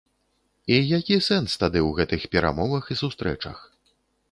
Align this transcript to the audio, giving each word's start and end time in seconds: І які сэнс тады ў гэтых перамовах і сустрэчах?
І 0.77 0.79
які 0.97 1.17
сэнс 1.27 1.51
тады 1.65 1.79
ў 1.87 2.01
гэтых 2.01 2.27
перамовах 2.33 2.91
і 2.95 3.01
сустрэчах? 3.05 3.57